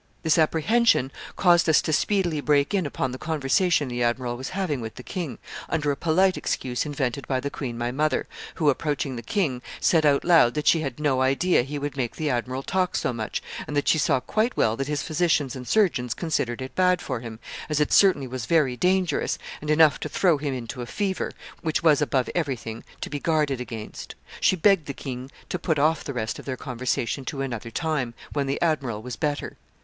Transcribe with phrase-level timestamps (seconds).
[0.23, 4.81] This apprehension caused us to speedily break in upon the conversation the admiral was having
[4.81, 5.37] with the king,
[5.69, 8.25] under a polite excuse invented by the queen my mother,
[8.55, 12.15] who, approaching the king, said out loud that she had no idea he would make
[12.15, 15.67] the admiral talk so much, and that she saw quite well that his physicians and
[15.67, 17.37] surgeons considered it bad for him,
[17.69, 21.31] as it certainly was very dangerous, and enough to throw him into a fever,
[21.61, 24.15] which was, above everything, to be guarded against.
[24.39, 28.15] She begged the king to put off the rest of their conversation to another time,
[28.33, 29.57] when the admiral was better.